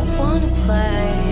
don't 0.00 0.18
wanna 0.18 0.48
play. 0.64 1.29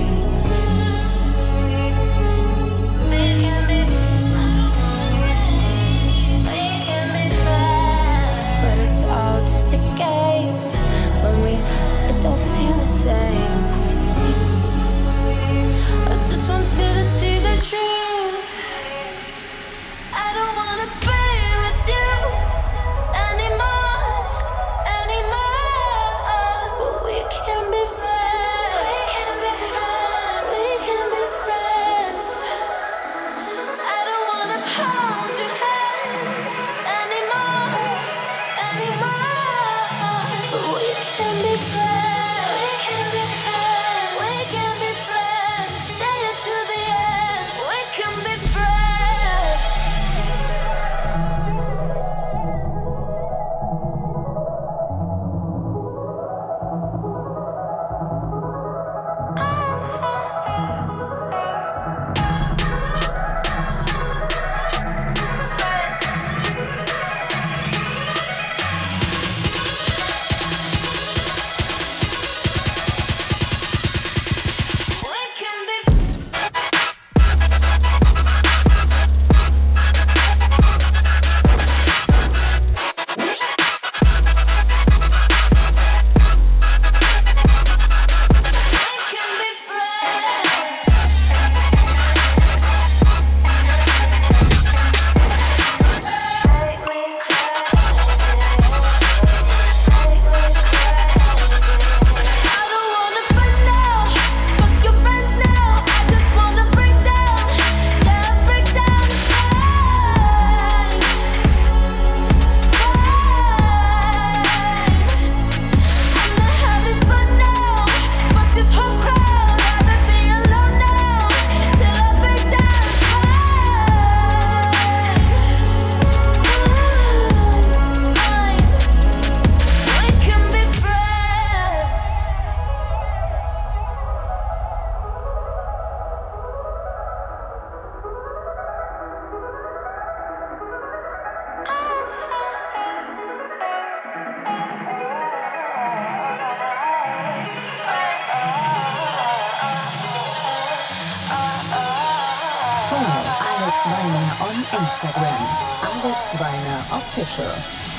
Weiner 157.18 157.97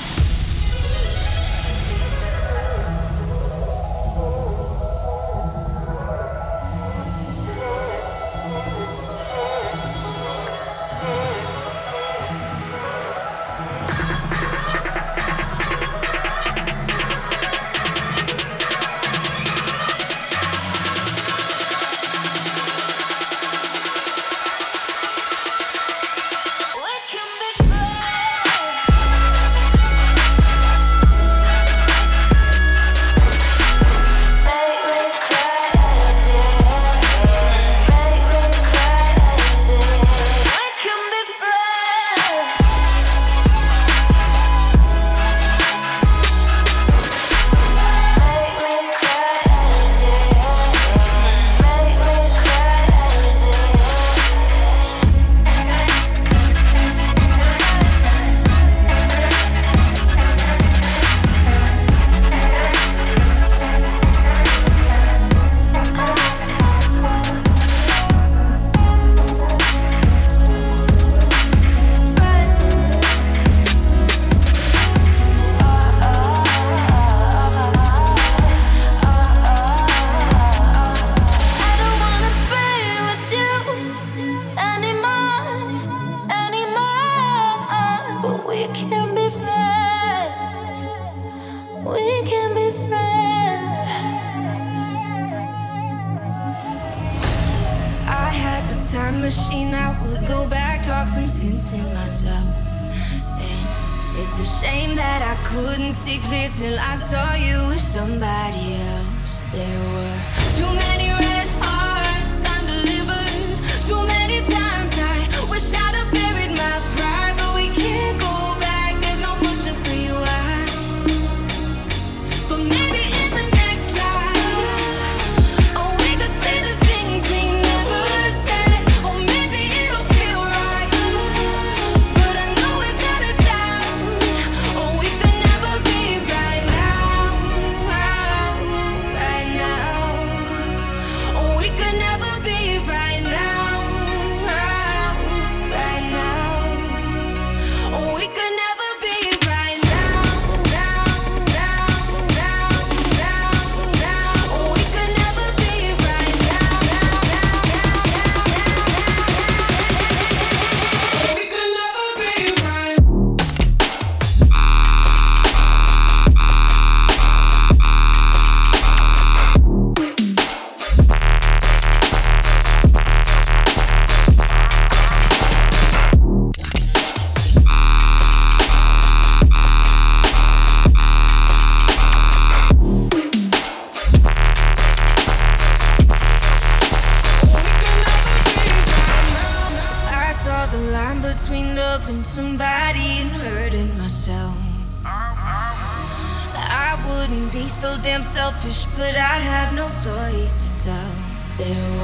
There 201.59 201.98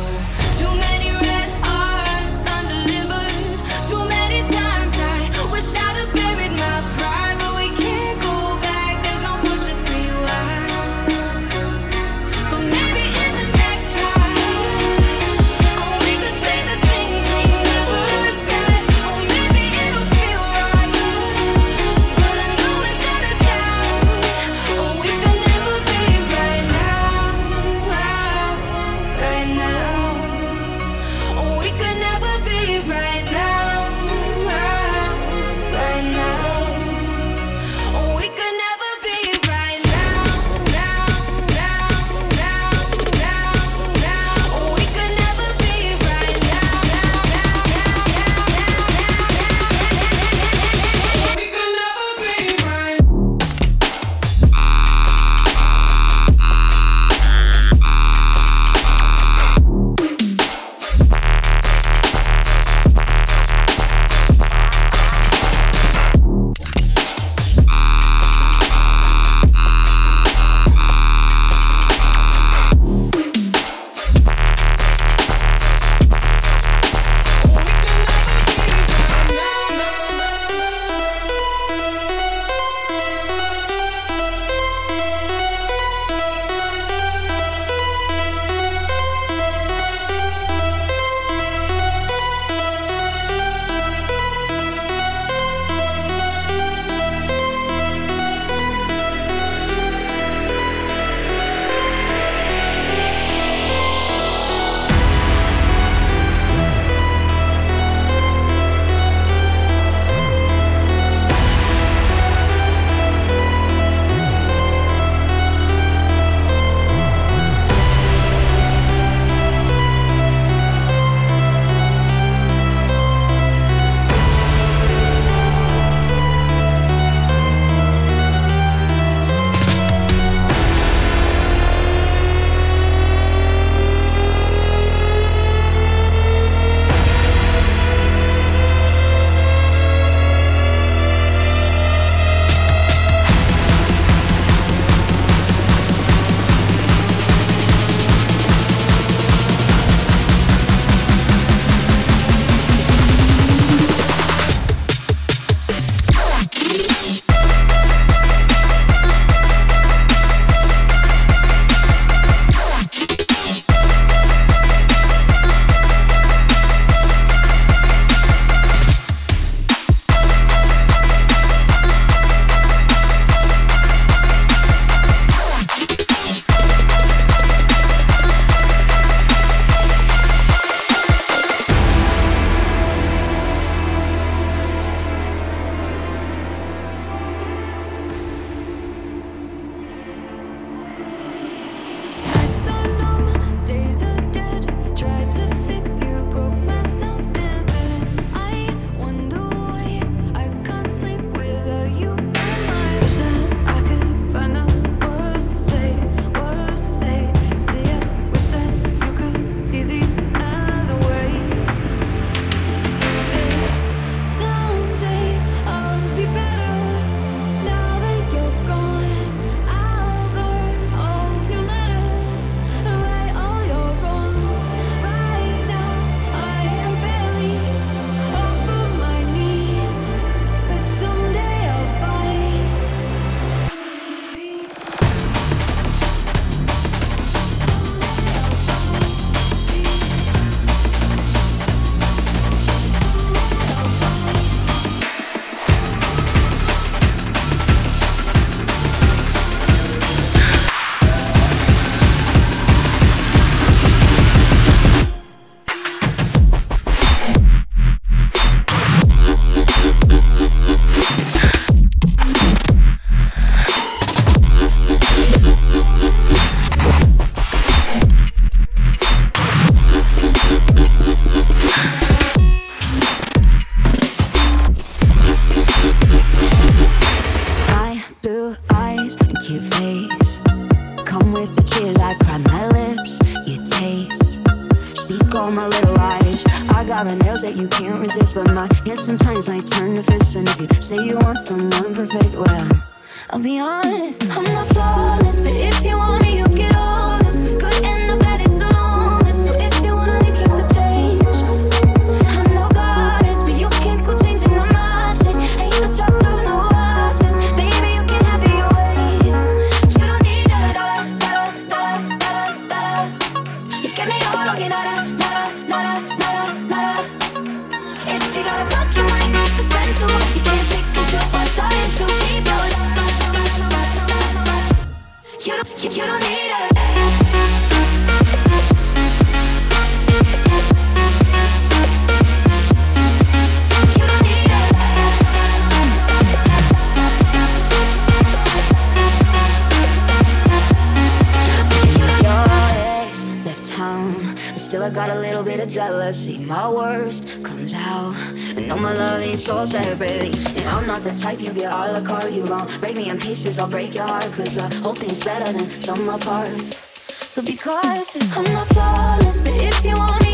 million 353.06 353.22
pieces, 353.22 353.60
I'll 353.60 353.68
break 353.68 353.94
your 353.94 354.06
heart. 354.06 354.32
Cause 354.34 354.56
the 354.56 354.80
whole 354.82 354.96
thing's 354.96 355.24
better 355.24 355.52
than 355.52 355.70
sum 355.70 356.10
of 356.10 356.22
parts. 356.22 356.86
So 357.32 357.42
because 357.42 358.38
I'm 358.38 358.44
not 358.54 358.68
flawless, 358.68 359.40
but 359.42 359.54
if 359.54 359.86
you 359.86 359.96
want 359.96 360.25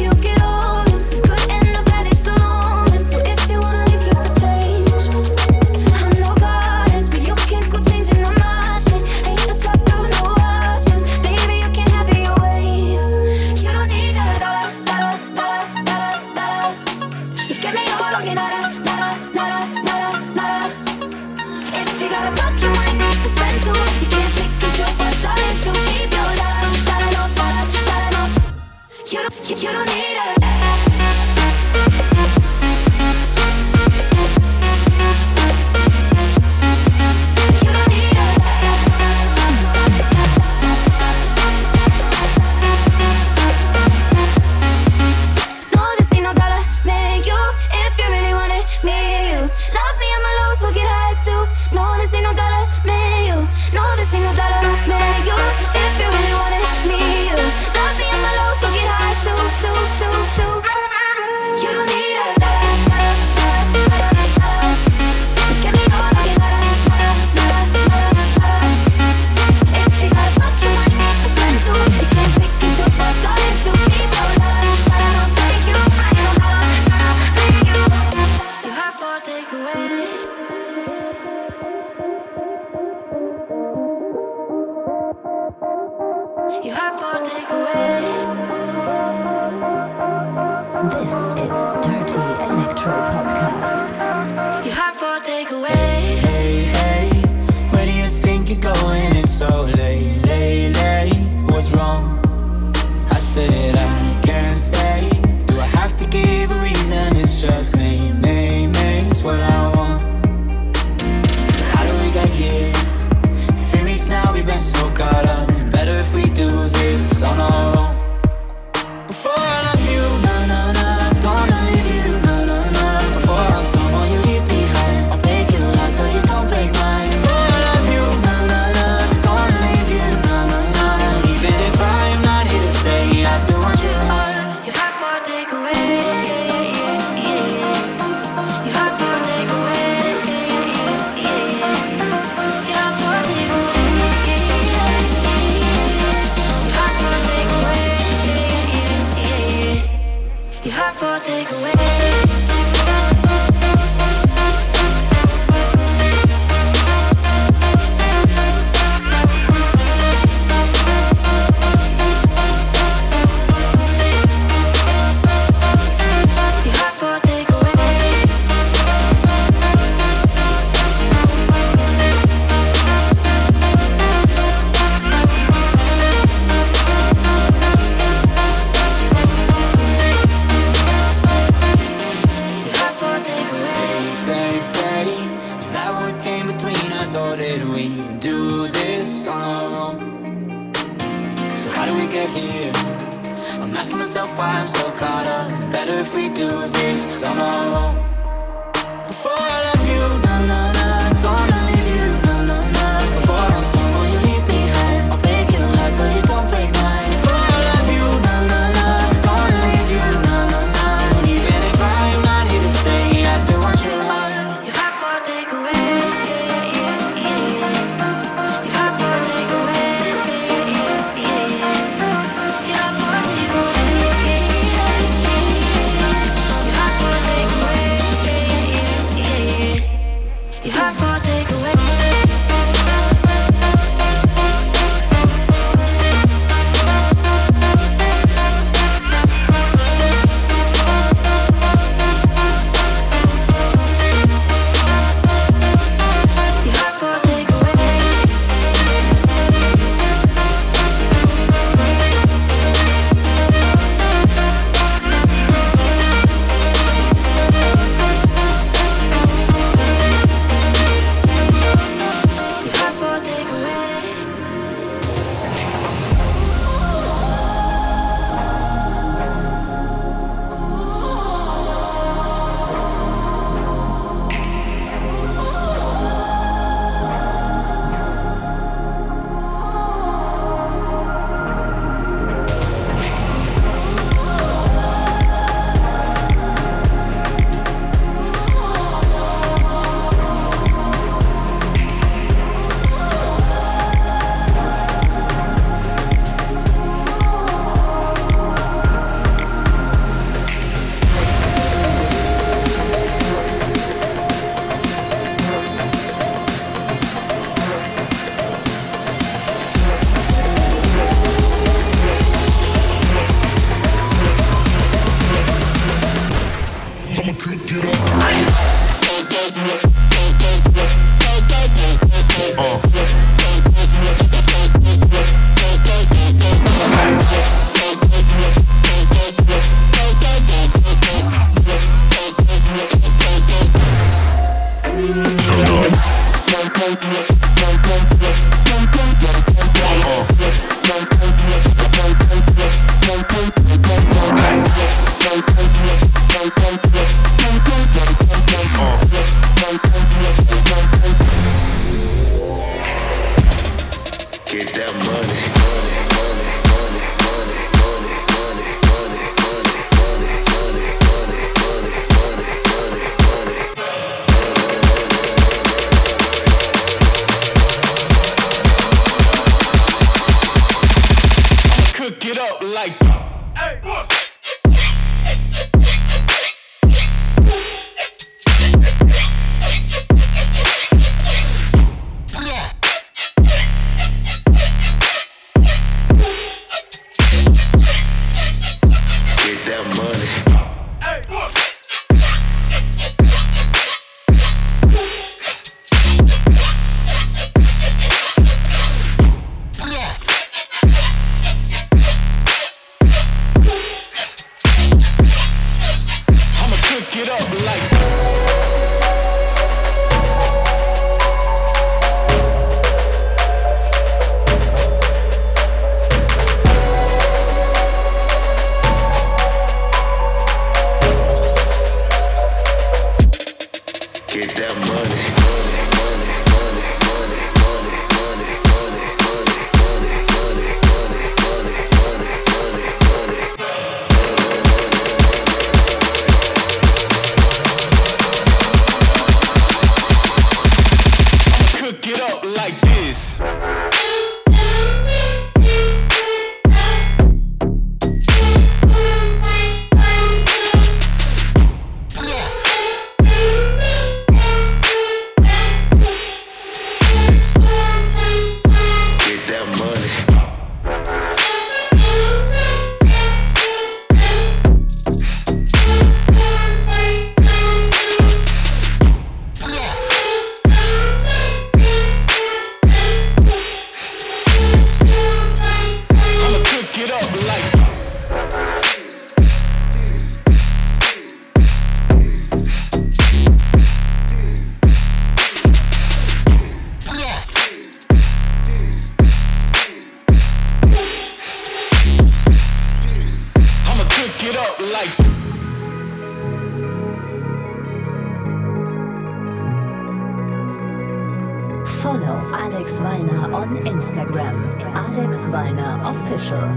Instagram, 504.21 504.81
Alex 504.95 505.47
Weiner 505.47 505.99
Official. 506.03 506.67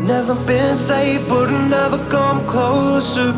Never 0.00 0.34
been 0.46 0.74
safe, 0.74 1.28
but 1.28 1.50
never 1.68 1.98
come 2.10 2.44
closer. 2.46 3.32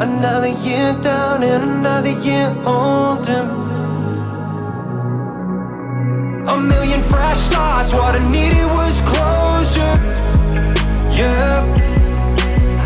Another 0.00 0.48
year 0.48 0.94
down 1.02 1.42
and 1.42 1.62
another 1.62 2.14
year 2.20 2.48
older. 2.64 3.42
A 6.48 6.56
million 6.58 7.02
fresh 7.02 7.38
starts, 7.38 7.92
what 7.92 8.14
I 8.14 8.30
needed 8.30 8.66
was 8.78 9.00
closure. 9.00 9.96
Yeah, 11.10 11.64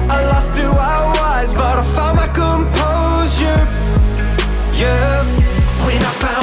I 0.08 0.24
lost 0.26 0.56
who 0.58 0.68
I 0.70 0.98
was, 1.18 1.54
but 1.54 1.76
I 1.78 1.84
found 1.84 2.16
my 2.16 2.28
composure. 2.28 3.62
Yeah, 4.74 5.22
when 5.84 6.02
I 6.02 6.12
found 6.22 6.39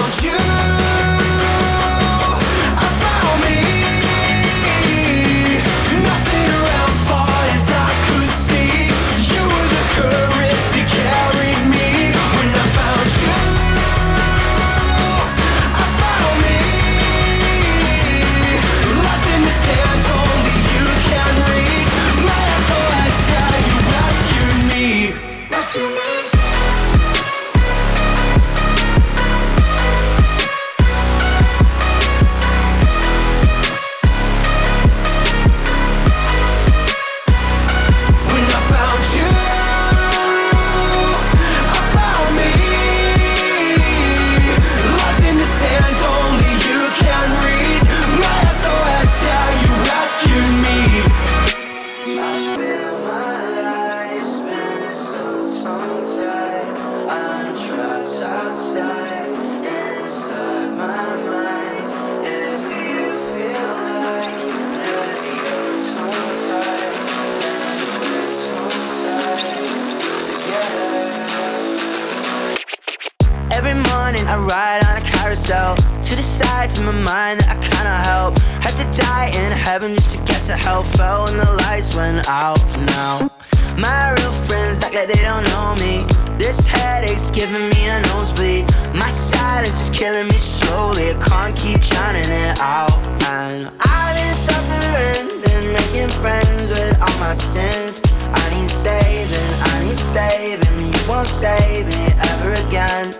Ride 74.45 74.85
on 74.85 74.97
a 74.97 75.01
carousel. 75.01 75.75
To 75.75 76.15
the 76.15 76.21
sides 76.21 76.79
of 76.79 76.85
my 76.85 76.91
mind 76.91 77.41
that 77.41 77.57
I 77.57 77.59
cannot 77.59 78.05
help. 78.05 78.39
Had 78.61 78.75
to 78.77 79.01
die 79.01 79.27
in 79.33 79.51
heaven 79.51 79.95
just 79.95 80.11
to 80.11 80.17
get 80.19 80.41
to 80.45 80.55
hell. 80.55 80.83
Fell 80.83 81.25
when 81.25 81.37
the 81.37 81.51
lights 81.65 81.95
went 81.95 82.27
out 82.29 82.61
now. 82.95 83.29
My 83.77 84.13
real 84.13 84.31
friends 84.45 84.83
act 84.83 84.93
like 84.93 85.07
they 85.07 85.21
don't 85.21 85.43
know 85.53 85.75
me. 85.81 86.05
This 86.37 86.65
headache's 86.65 87.31
giving 87.31 87.69
me 87.69 87.89
a 87.89 87.99
nosebleed. 88.13 88.69
My 88.93 89.09
silence 89.09 89.89
is 89.89 89.97
killing 89.97 90.27
me 90.27 90.37
slowly. 90.37 91.11
I 91.11 91.17
can't 91.25 91.55
keep 91.55 91.81
drowning 91.81 92.29
it 92.29 92.59
out. 92.61 92.93
And 93.25 93.69
I've 93.81 94.15
been 94.15 94.33
suffering, 94.33 95.43
and 95.49 95.65
making 95.73 96.09
friends 96.21 96.69
with 96.69 96.93
all 97.01 97.19
my 97.19 97.33
sins. 97.33 98.01
I 98.33 98.43
need 98.53 98.69
saving, 98.69 99.51
I 99.71 99.83
need 99.83 99.97
saving. 99.97 100.77
You 100.85 101.09
won't 101.09 101.27
save 101.27 101.85
me 101.87 102.05
ever 102.31 102.53
again. 102.67 103.13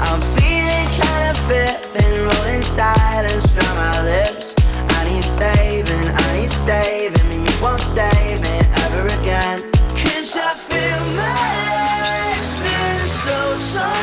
I'm 0.00 0.20
feeling 0.36 0.88
kinda 1.00 1.34
fit, 1.48 1.92
been 1.92 2.14
rolling 2.26 2.62
silence 2.62 3.46
from 3.54 3.76
my 3.76 4.02
lips. 4.02 4.54
I 4.96 5.04
need 5.08 5.24
saving, 5.24 6.06
I 6.22 6.40
need 6.40 6.50
saving, 6.50 7.28
and 7.34 7.42
you 7.48 7.56
won't 7.62 7.80
save 7.80 8.40
me 8.46 8.56
ever 8.84 9.06
again. 9.18 9.58
Cause 10.00 10.36
I 10.36 10.54
feel 10.54 11.00
my 11.18 11.50
life's 11.74 12.54
been 12.64 13.06
so 13.24 13.38
tongue. 13.72 13.98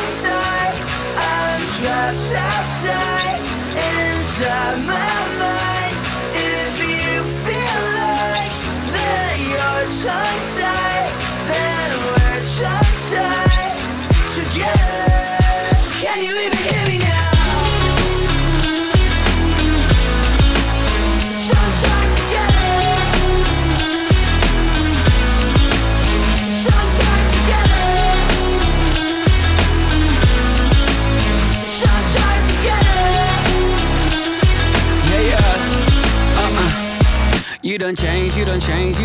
I'm 1.16 1.66
trapped 1.76 2.32
outside, 2.34 3.40
inside 3.74 4.78
my 4.84 5.25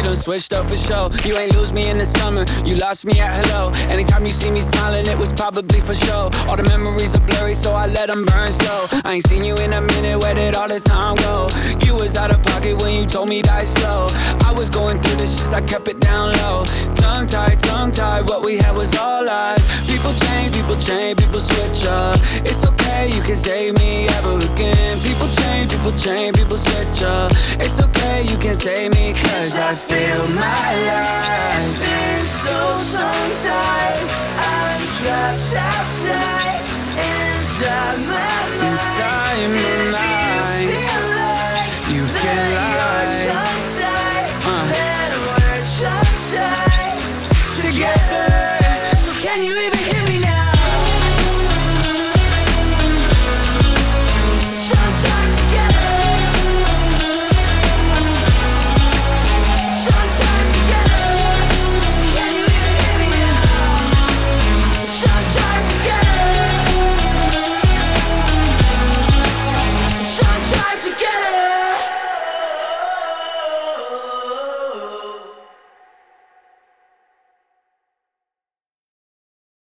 you 0.01 0.07
done 0.07 0.15
switched 0.15 0.53
up 0.53 0.65
for 0.67 0.75
show. 0.75 1.09
You 1.25 1.37
ain't 1.37 1.55
lose 1.55 1.73
me 1.73 1.89
in 1.89 1.97
the 1.97 2.05
summer, 2.05 2.43
you 2.65 2.75
lost 2.75 3.05
me 3.05 3.19
at 3.19 3.45
hello. 3.45 3.71
Anytime 3.89 4.25
you 4.25 4.31
see 4.31 4.49
me 4.49 4.61
smiling, 4.61 5.05
it 5.05 5.17
was 5.17 5.31
probably 5.31 5.79
for 5.79 5.93
show. 5.93 6.29
All 6.47 6.57
the 6.57 6.63
memories 6.63 7.15
are 7.15 7.21
blurry, 7.21 7.53
so 7.53 7.73
I 7.73 7.85
let 7.87 8.07
them 8.07 8.25
burn 8.25 8.51
slow. 8.51 8.87
I 9.05 9.13
ain't 9.15 9.27
seen 9.27 9.43
you 9.43 9.55
in 9.57 9.73
a 9.73 9.81
minute, 9.81 10.17
where 10.19 10.33
did 10.33 10.55
all 10.55 10.67
the 10.67 10.79
time 10.79 11.17
go? 11.17 11.49
You 11.85 11.95
was 11.95 12.17
out 12.17 12.31
of 12.31 12.41
pocket 12.41 12.81
when 12.81 12.95
you 12.95 13.05
told 13.05 13.29
me 13.29 13.41
die 13.41 13.65
slow. 13.65 14.07
I 14.49 14.53
was 14.55 14.69
going 14.69 14.99
through 15.01 15.17
the 15.17 15.27
shits, 15.29 15.53
I 15.53 15.61
kept 15.61 15.87
it 15.87 15.99
down 15.99 16.33
low. 16.41 16.65
Tongue 16.95 17.27
tied, 17.27 17.59
tongue 17.59 17.91
tied, 17.91 18.27
what 18.27 18.43
we 18.43 18.57
had 18.57 18.75
was 18.75 18.95
all 18.97 19.23
lies. 19.23 19.61
People 19.85 20.13
change, 20.13 20.55
people 20.55 20.77
change, 20.77 21.19
people 21.19 21.39
switch 21.39 21.85
up. 21.85 22.17
It's 22.49 22.65
okay, 22.65 23.11
you 23.13 23.21
can 23.21 23.35
save 23.35 23.77
me 23.77 24.07
ever 24.07 24.37
again. 24.37 24.70
People 25.31 25.43
change, 25.43 25.71
people 25.71 25.93
change, 25.97 26.37
people 26.37 26.57
switch 26.57 27.03
up. 27.03 27.31
It's 27.59 27.79
okay, 27.79 28.23
you 28.23 28.37
can 28.37 28.53
save 28.53 28.93
me, 28.93 29.13
cause 29.13 29.55
I 29.55 29.73
feel 29.75 30.27
my 30.27 30.75
life. 30.91 31.71
Been 31.79 32.25
so 32.25 32.75
tongue-tied, 32.91 34.09
I'm 34.35 34.87
trapped 34.87 35.55
outside, 35.55 36.67
inside 36.99 37.99
my 37.99 38.11
mind. 38.11 38.71
Inside 38.71 39.47
my 39.55 39.71
If 39.71 39.91
mind. 39.95 40.67
You 40.67 40.75
feel 40.75 41.03
like 41.15 41.95
You 41.95 42.03
feel 42.07 42.47
like 42.59 43.10